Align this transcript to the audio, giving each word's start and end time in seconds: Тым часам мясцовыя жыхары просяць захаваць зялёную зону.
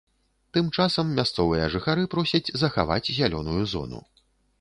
Тым 0.57 0.69
часам 0.77 1.11
мясцовыя 1.19 1.67
жыхары 1.73 2.05
просяць 2.13 2.53
захаваць 2.63 3.01
зялёную 3.19 3.63
зону. 3.75 4.01